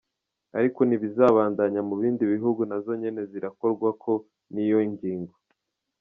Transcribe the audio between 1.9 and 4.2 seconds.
bindi bihugu nazo nyene zirakorwako